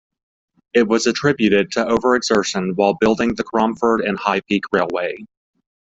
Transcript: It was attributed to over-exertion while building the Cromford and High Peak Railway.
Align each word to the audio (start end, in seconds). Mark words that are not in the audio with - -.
It 0.73 0.87
was 0.87 1.05
attributed 1.05 1.73
to 1.73 1.85
over-exertion 1.85 2.73
while 2.73 2.95
building 2.95 3.35
the 3.35 3.43
Cromford 3.43 4.01
and 4.01 4.17
High 4.17 4.41
Peak 4.41 4.63
Railway. 4.71 5.15